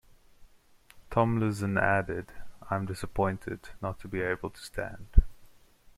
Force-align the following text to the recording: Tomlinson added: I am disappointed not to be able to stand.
Tomlinson 1.11 1.77
added: 1.77 2.31
I 2.67 2.75
am 2.75 2.87
disappointed 2.87 3.69
not 3.83 3.99
to 3.99 4.07
be 4.07 4.21
able 4.21 4.49
to 4.49 4.59
stand. 4.59 5.21